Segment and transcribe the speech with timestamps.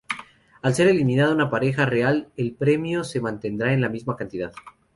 [0.63, 4.51] Al ser eliminada una Pareja Real el premio se mantendrá en la misma cantidad.